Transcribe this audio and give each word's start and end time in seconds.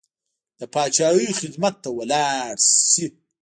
د 0.59 0.61
پاچاهۍ 0.73 1.29
خدمت 1.39 1.75
ته 1.83 1.89
ولاړ 1.97 2.55
شي. 2.91 3.05